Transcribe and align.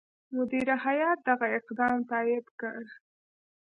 مدیره 0.35 0.75
هیات 0.85 1.19
دغه 1.29 1.47
اقدام 1.57 1.97
تایید 2.09 2.47
کړ. 2.59 2.79